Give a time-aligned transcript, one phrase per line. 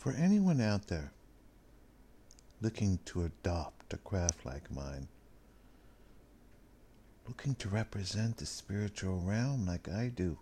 [0.00, 1.12] For anyone out there
[2.62, 5.08] looking to adopt a craft like mine,
[7.28, 10.38] looking to represent the spiritual realm like I do,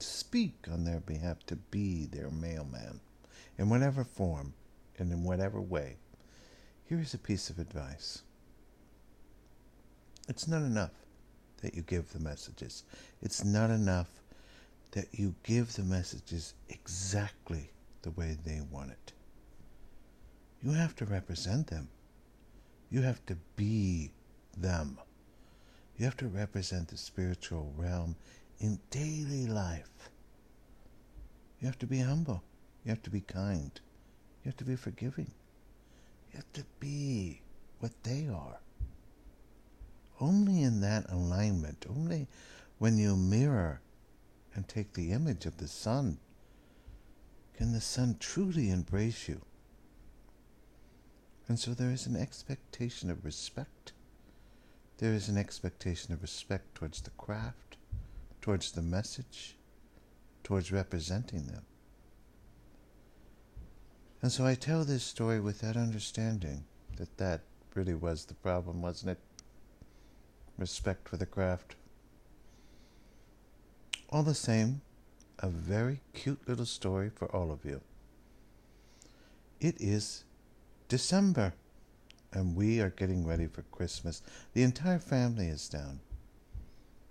[0.00, 2.98] to speak on their behalf, to be their mailman
[3.58, 4.54] in whatever form
[4.98, 5.94] and in whatever way,
[6.84, 8.22] here is a piece of advice.
[10.28, 11.06] It's not enough
[11.62, 12.82] that you give the messages.
[13.22, 14.10] It's not enough
[14.90, 17.70] that you give the messages exactly
[18.06, 19.12] the way they want it.
[20.62, 21.88] You have to represent them.
[22.88, 24.12] You have to be
[24.56, 24.98] them.
[25.96, 28.14] You have to represent the spiritual realm
[28.60, 30.10] in daily life.
[31.60, 32.44] You have to be humble.
[32.84, 33.72] You have to be kind.
[34.44, 35.32] You have to be forgiving.
[36.30, 37.42] You have to be
[37.80, 38.60] what they are.
[40.20, 42.28] Only in that alignment, only
[42.78, 43.80] when you mirror
[44.54, 46.18] and take the image of the sun,
[47.56, 49.40] can the sun truly embrace you.
[51.48, 53.92] And so there is an expectation of respect.
[54.98, 57.76] There is an expectation of respect towards the craft,
[58.40, 59.56] towards the message,
[60.42, 61.62] towards representing them.
[64.22, 66.64] And so I tell this story with that understanding
[66.96, 67.42] that that
[67.74, 69.18] really was the problem, wasn't it?
[70.58, 71.76] Respect for the craft.
[74.10, 74.80] All the same,
[75.38, 77.80] a very cute little story for all of you.
[79.60, 80.24] It is
[80.88, 81.54] December,
[82.32, 84.22] and we are getting ready for Christmas.
[84.52, 86.00] The entire family is down.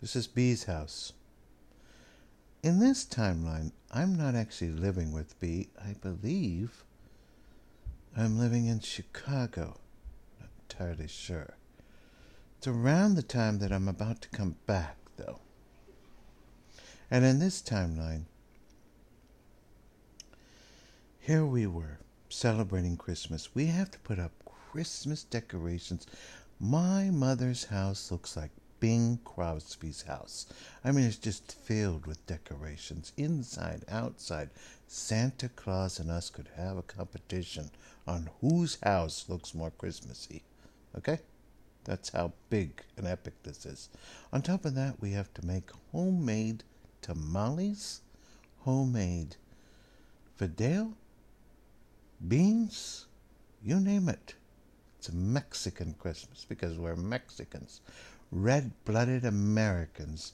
[0.02, 1.14] This is Bee's house.
[2.64, 5.70] In this timeline, I'm not actually living with Bee.
[5.80, 6.84] I believe
[8.18, 9.78] I'm living in Chicago.
[10.40, 11.56] Not entirely sure.
[12.58, 15.42] It's around the time that I'm about to come back, though.
[17.16, 18.26] And in this timeline,
[21.18, 23.56] here we were celebrating Christmas.
[23.56, 26.06] We have to put up Christmas decorations.
[26.60, 28.52] My mother's house looks like
[28.82, 30.48] Bing Crosby's house.
[30.84, 34.50] I mean, it's just filled with decorations, inside, outside.
[34.86, 37.72] Santa Claus and us could have a competition
[38.06, 40.44] on whose house looks more Christmassy.
[40.98, 41.20] Okay?
[41.86, 43.88] That's how big and epic this is.
[44.34, 46.66] On top of that, we have to make homemade
[47.06, 48.02] tamales,
[48.62, 49.36] homemade
[50.40, 50.94] fideo,
[52.28, 53.06] beans,
[53.64, 54.34] you name it.
[54.98, 57.82] It's a Mexican Christmas because we're Mexicans
[58.32, 60.34] red blooded Americans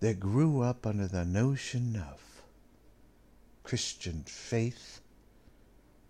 [0.00, 2.42] that grew up under the notion of
[3.62, 5.00] Christian faith,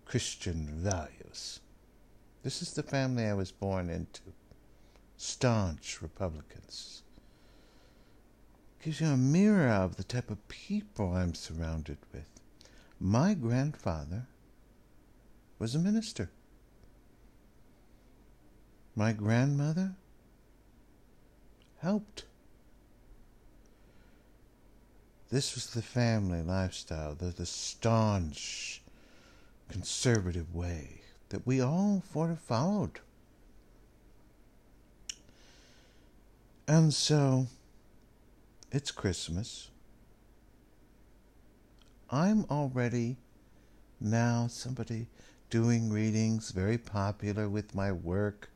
[0.06, 1.60] Christian values.
[2.42, 4.22] This is the family I was born into.
[5.16, 7.03] Staunch Republicans.
[8.84, 12.28] Gives you a mirror of the type of people I'm surrounded with.
[13.00, 14.26] My grandfather
[15.58, 16.28] was a minister.
[18.94, 19.94] My grandmother
[21.78, 22.26] helped.
[25.30, 28.82] This was the family lifestyle, the, the staunch
[29.70, 33.00] conservative way that we all sort of followed.
[36.68, 37.46] And so
[38.74, 39.70] it's Christmas.
[42.10, 43.16] I'm already
[44.00, 45.06] now somebody
[45.50, 48.50] doing readings, very popular with my work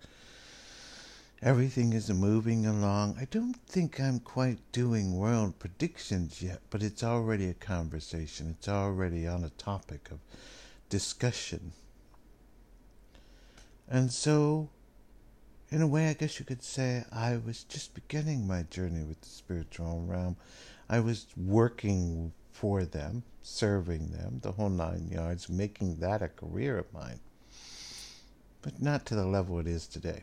[1.41, 3.17] Everything is moving along.
[3.21, 8.57] I don't think I'm quite doing world predictions yet, but it's already a conversation.
[8.59, 10.19] It's already on a topic of
[10.89, 11.73] discussion.
[13.89, 14.69] And so,
[15.71, 19.21] in a way, I guess you could say I was just beginning my journey with
[19.21, 20.37] the spiritual realm.
[20.89, 26.79] I was working for them, serving them, the whole nine yards, making that a career
[26.79, 27.21] of mine,
[28.63, 30.23] but not to the level it is today.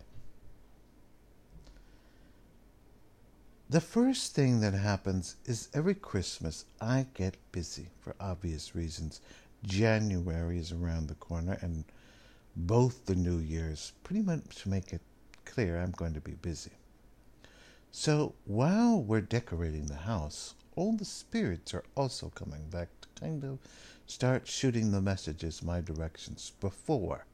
[3.69, 9.21] The first thing that happens is every Christmas I get busy for obvious reasons.
[9.63, 11.83] January is around the corner, and
[12.55, 15.01] both the New Year's pretty much make it
[15.45, 16.71] clear I'm going to be busy.
[17.91, 23.43] So while we're decorating the house, all the spirits are also coming back to kind
[23.43, 23.59] of
[24.07, 27.25] start shooting the messages my directions before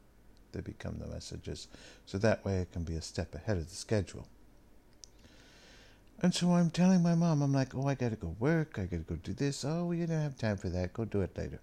[0.51, 1.67] they become the messages,
[2.05, 4.27] so that way I can be a step ahead of the schedule.
[6.21, 9.03] And so I'm telling my mom, I'm like, oh, I gotta go work, I gotta
[9.03, 9.65] go do this.
[9.65, 10.93] Oh, you don't have time for that.
[10.93, 11.59] Go do it later.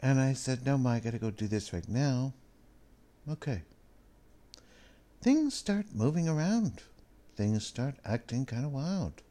[0.00, 2.32] And I said, no, ma, I gotta go do this right now.
[3.30, 3.62] Okay.
[5.26, 6.82] Things start moving around.
[7.34, 9.22] Things start acting kind of wild.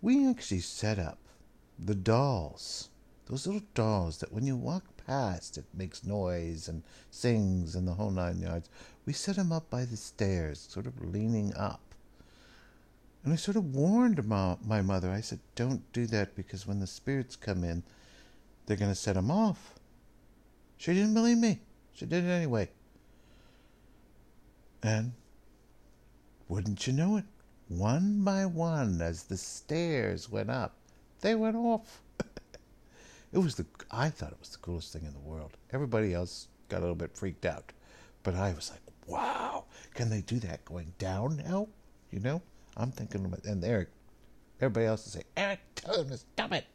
[0.00, 1.18] We actually set up
[1.78, 2.88] the dolls
[3.26, 7.92] Those little dolls that when you walk past, it makes noise and sings and the
[7.92, 8.70] whole nine yards.
[9.04, 11.94] We set them up by the stairs, sort of leaning up.
[13.22, 15.10] And I sort of warned my, my mother.
[15.10, 17.82] I said, don't do that because when the spirits come in,
[18.64, 19.74] they're going to set them off.
[20.78, 21.60] She didn't believe me.
[21.92, 22.70] She did it anyway.
[24.86, 25.14] And
[26.48, 27.24] wouldn't you know it,
[27.66, 30.76] one by one, as the stairs went up,
[31.22, 32.02] they went off.
[33.32, 35.56] it was the I thought it was the coolest thing in the world.
[35.72, 37.72] Everybody else got a little bit freaked out,
[38.22, 41.66] but I was like, "Wow, can they do that going down now?"
[42.12, 42.40] You know,
[42.76, 43.88] I'm thinking, about, and Eric,
[44.60, 46.66] everybody else is saying, ah, "Eric, tell him to stop it."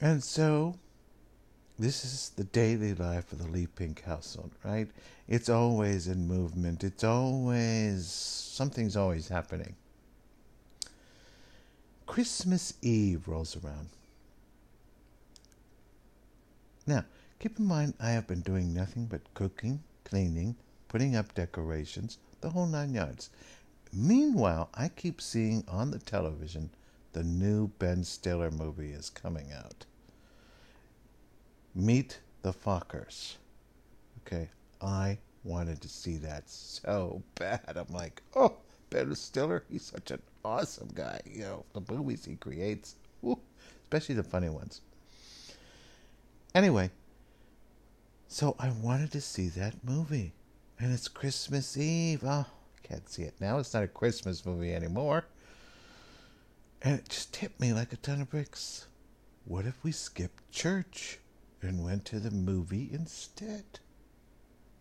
[0.00, 0.76] And so
[1.82, 4.88] this is the daily life of the Lee Pink household, right?
[5.26, 6.84] It's always in movement.
[6.84, 9.74] It's always, something's always happening.
[12.06, 13.88] Christmas Eve rolls around.
[16.86, 17.04] Now,
[17.40, 20.54] keep in mind, I have been doing nothing but cooking, cleaning,
[20.86, 23.30] putting up decorations, the whole nine yards.
[23.92, 26.70] Meanwhile, I keep seeing on the television
[27.12, 29.84] the new Ben Stiller movie is coming out.
[31.74, 33.36] Meet the Fockers.
[34.26, 34.48] Okay,
[34.80, 37.76] I wanted to see that so bad.
[37.76, 38.56] I'm like, oh,
[38.90, 41.20] Ben Stiller, he's such an awesome guy.
[41.24, 43.38] You know, the movies he creates, woo,
[43.82, 44.82] especially the funny ones.
[46.54, 46.90] Anyway,
[48.28, 50.32] so I wanted to see that movie.
[50.78, 52.22] And it's Christmas Eve.
[52.24, 52.46] Oh,
[52.82, 53.58] can't see it now.
[53.58, 55.24] It's not a Christmas movie anymore.
[56.82, 58.86] And it just hit me like a ton of bricks.
[59.44, 61.18] What if we skip church?
[61.62, 63.64] And went to the movie instead.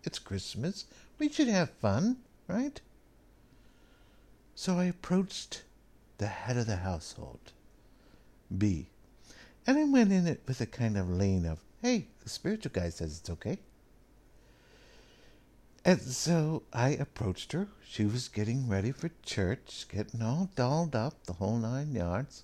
[0.03, 0.85] It's Christmas.
[1.19, 2.17] We should have fun,
[2.47, 2.81] right?
[4.55, 5.63] So I approached
[6.17, 7.51] the head of the household,
[8.55, 8.87] B,
[9.65, 12.89] and I went in it with a kind of lane of, hey, the spiritual guy
[12.89, 13.59] says it's okay.
[15.83, 17.67] And so I approached her.
[17.83, 22.43] She was getting ready for church, getting all dolled up, the whole nine yards.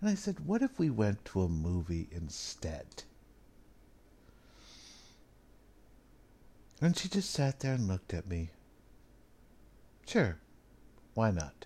[0.00, 3.04] And I said, What if we went to a movie instead?
[6.82, 8.50] And she just sat there and looked at me.
[10.04, 10.36] Sure,
[11.14, 11.64] why not?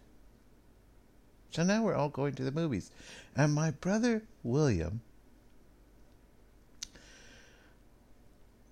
[1.50, 2.90] So now we're all going to the movies.
[3.34, 5.00] And my brother William,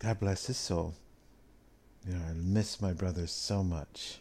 [0.01, 0.95] God bless his soul.
[2.07, 4.19] You know, I miss my brother so much.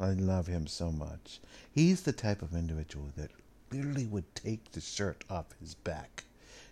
[0.00, 1.40] I love him so much.
[1.70, 3.32] He's the type of individual that
[3.70, 6.24] literally would take the shirt off his back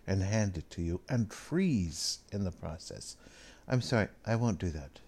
[0.07, 3.19] and hand it to you and freeze in the process.
[3.69, 5.01] I'm sorry, I won't do that.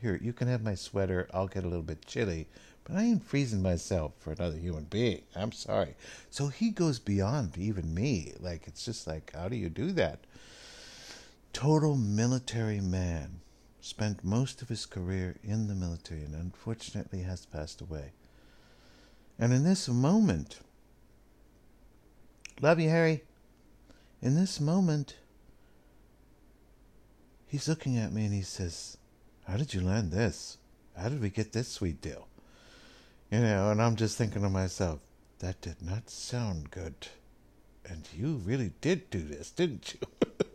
[0.00, 1.28] Here, you can have my sweater.
[1.34, 2.48] I'll get a little bit chilly,
[2.84, 5.22] but I ain't freezing myself for another human being.
[5.34, 5.96] I'm sorry.
[6.30, 8.32] So he goes beyond even me.
[8.38, 10.20] Like, it's just like, how do you do that?
[11.52, 13.40] Total military man.
[13.80, 18.12] Spent most of his career in the military and unfortunately has passed away.
[19.38, 20.60] And in this moment,
[22.60, 23.22] love you, Harry.
[24.20, 25.16] In this moment,
[27.48, 28.98] He's looking at me and he says,
[29.48, 30.58] How did you land this?
[30.94, 32.28] How did we get this sweet deal?
[33.30, 35.00] You know, and I'm just thinking to myself,
[35.38, 37.08] That did not sound good.
[37.88, 40.44] And you really did do this, didn't you?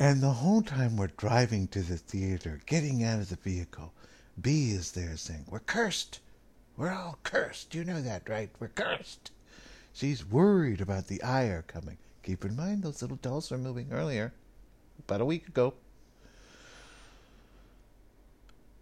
[0.00, 3.92] and the whole time we're driving to the theater, getting out of the vehicle,
[4.40, 6.20] B is there saying, We're cursed.
[6.78, 7.74] We're all cursed.
[7.74, 8.48] You know that, right?
[8.58, 9.32] We're cursed.
[9.92, 11.98] She's worried about the ire coming.
[12.28, 14.34] Keep in mind, those little dolls were moving earlier,
[14.98, 15.72] about a week ago.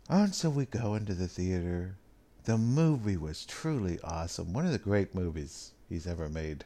[0.08, 1.94] And so we go into the theater.
[2.42, 4.52] The movie was truly awesome.
[4.52, 6.64] One of the great movies he's ever made.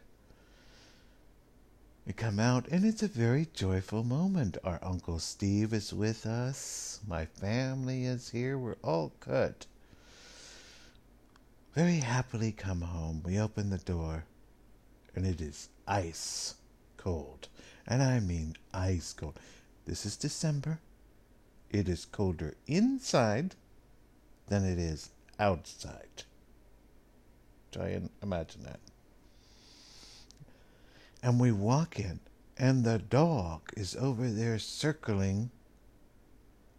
[2.06, 4.56] We come out, and it's a very joyful moment.
[4.64, 7.00] Our Uncle Steve is with us.
[7.06, 8.56] My family is here.
[8.56, 9.66] We're all good.
[11.74, 13.20] Very happily come home.
[13.22, 14.24] We open the door,
[15.14, 16.54] and it is ice
[17.00, 17.48] cold.
[17.86, 19.40] And I mean ice cold.
[19.86, 20.80] This is December.
[21.70, 23.54] It is colder inside
[24.48, 26.24] than it is outside.
[27.72, 28.80] Try and imagine that.
[31.22, 32.20] And we walk in,
[32.58, 35.50] and the dog is over there circling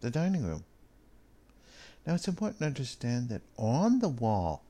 [0.00, 0.64] the dining room.
[2.06, 4.62] Now, it's important to understand that on the wall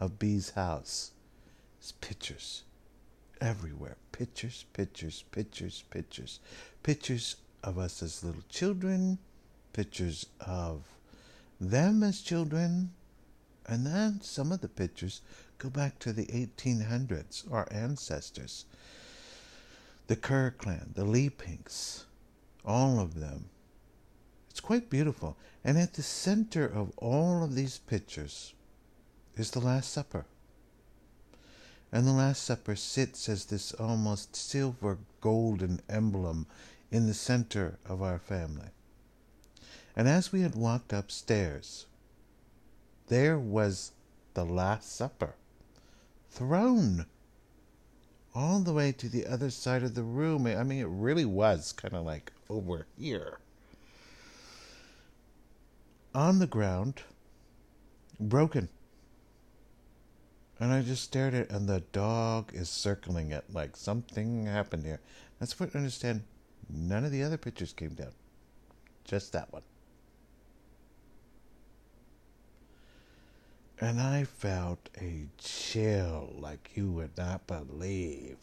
[0.00, 1.12] of B's house
[1.80, 2.64] is pictures
[3.40, 3.96] everywhere.
[4.12, 6.40] Pictures, pictures, pictures, pictures.
[6.82, 9.18] Pictures of us as little children,
[9.72, 10.84] pictures of
[11.60, 12.92] them as children,
[13.66, 15.20] and then some of the pictures
[15.58, 18.64] Go back to the 1800s, our ancestors.
[20.06, 22.04] The Kerr clan, the Lee Pinks,
[22.64, 23.46] all of them.
[24.50, 25.36] It's quite beautiful.
[25.64, 28.54] And at the center of all of these pictures
[29.36, 30.26] is the Last Supper.
[31.90, 36.46] And the Last Supper sits as this almost silver golden emblem
[36.90, 38.68] in the center of our family.
[39.96, 41.86] And as we had walked upstairs,
[43.08, 43.92] there was
[44.34, 45.34] the Last Supper
[46.30, 47.06] thrown
[48.34, 50.46] all the way to the other side of the room.
[50.46, 53.38] I mean, it really was kind of like over here.
[56.14, 57.02] On the ground,
[58.20, 58.68] broken.
[60.60, 64.84] And I just stared at it, and the dog is circling it like something happened
[64.84, 65.00] here.
[65.38, 66.24] That's what I understand.
[66.68, 68.12] None of the other pictures came down,
[69.04, 69.62] just that one.
[73.80, 78.38] And I felt a chill like you would not believe.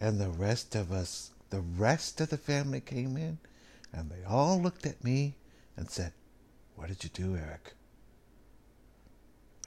[0.00, 3.38] And the rest of us, the rest of the family came in,
[3.92, 5.34] and they all looked at me
[5.76, 6.12] and said,
[6.76, 7.74] What did you do, Eric?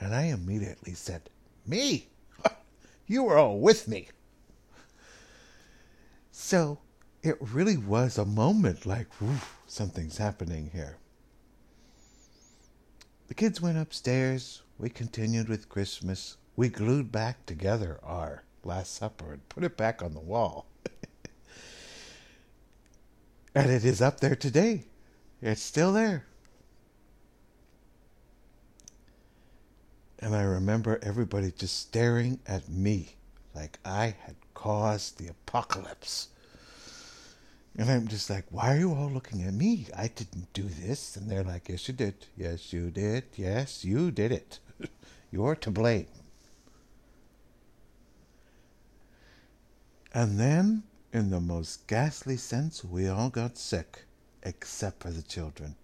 [0.01, 1.29] And I immediately said,
[1.65, 2.09] Me?
[3.07, 4.09] you were all with me.
[6.31, 6.79] So
[7.21, 9.07] it really was a moment like,
[9.67, 10.97] something's happening here.
[13.27, 14.63] The kids went upstairs.
[14.79, 16.37] We continued with Christmas.
[16.55, 20.65] We glued back together our Last Supper and put it back on the wall.
[23.55, 24.85] and it is up there today.
[25.43, 26.25] It's still there.
[30.21, 33.15] And I remember everybody just staring at me
[33.55, 36.27] like I had caused the apocalypse.
[37.75, 39.87] And I'm just like, why are you all looking at me?
[39.97, 41.15] I didn't do this.
[41.15, 42.13] And they're like, yes, you did.
[42.37, 43.23] Yes, you did.
[43.35, 44.59] Yes, you did it.
[45.31, 46.07] You're to blame.
[50.13, 54.03] And then, in the most ghastly sense, we all got sick,
[54.43, 55.75] except for the children.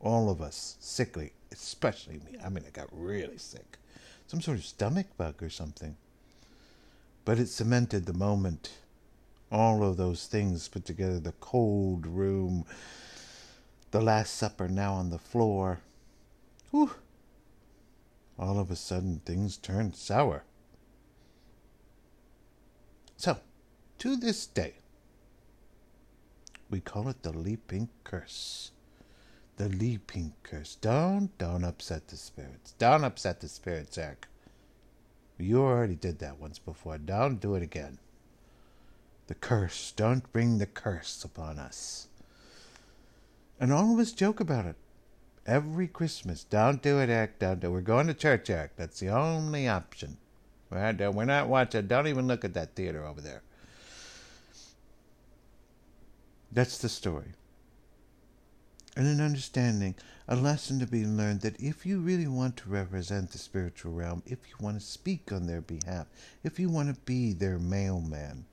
[0.00, 2.38] All of us sickly, especially me.
[2.44, 3.78] I mean, I got really sick.
[4.26, 5.96] Some sort of stomach bug or something.
[7.24, 8.70] But it cemented the moment
[9.52, 12.64] all of those things put together the cold room,
[13.90, 15.80] the Last Supper now on the floor.
[16.70, 16.92] Whew.
[18.38, 20.44] All of a sudden, things turned sour.
[23.16, 23.38] So,
[23.98, 24.74] to this day,
[26.70, 28.70] we call it the leaping curse.
[29.60, 30.78] The leaping curse.
[30.80, 32.72] Don't, don't upset the spirits.
[32.78, 34.26] Don't upset the spirits, Eric.
[35.36, 36.96] You already did that once before.
[36.96, 37.98] Don't do it again.
[39.26, 39.92] The curse.
[39.94, 42.08] Don't bring the curse upon us.
[43.60, 44.76] And all of us joke about it.
[45.46, 46.42] Every Christmas.
[46.42, 47.38] Don't do it, Eric.
[47.38, 47.70] Don't do it.
[47.70, 48.76] We're going to church, Eric.
[48.76, 50.16] That's the only option.
[50.70, 51.86] We're not watching.
[51.86, 53.42] Don't even look at that theater over there.
[56.50, 57.34] That's the story.
[58.96, 59.94] And an understanding,
[60.26, 64.22] a lesson to be learned that if you really want to represent the spiritual realm,
[64.26, 66.06] if you want to speak on their behalf,
[66.42, 68.46] if you want to be their mailman,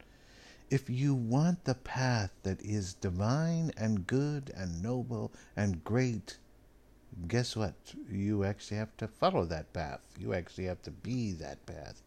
[0.70, 6.38] if you want the path that is divine and good and noble and great,
[7.28, 7.74] guess what?
[8.12, 10.02] You actually have to follow that path.
[10.20, 12.02] You actually have to be that path.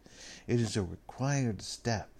[0.46, 2.10] It is a required step.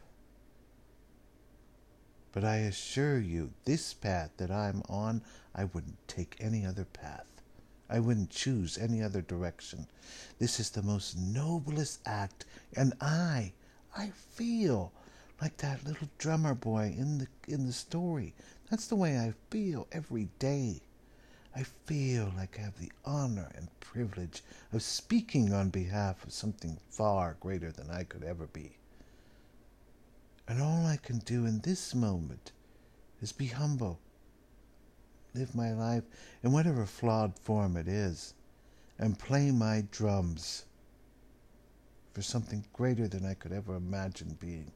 [2.33, 5.23] But I assure you, this path that I'm on,
[5.55, 7.27] I wouldn't take any other path.
[7.89, 9.89] I wouldn't choose any other direction.
[10.39, 12.45] This is the most noblest act,
[12.77, 13.53] and I,
[13.97, 14.93] I feel
[15.41, 18.35] like that little drummer boy in the in the story.
[18.71, 20.83] That's the way I feel every day.
[21.57, 26.79] I feel like I have the honor and privilege of speaking on behalf of something
[26.91, 28.77] far greater than I could ever be.
[30.49, 32.53] And all I can do in this moment
[33.21, 34.01] is be humble,
[35.35, 36.05] live my life
[36.43, 38.35] in whatever flawed form it is,
[38.99, 40.65] and play my drums
[42.13, 44.73] for something greater than I could ever imagine being.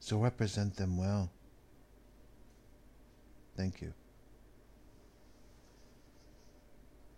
[0.00, 1.30] So represent them well.
[3.56, 3.92] Thank you.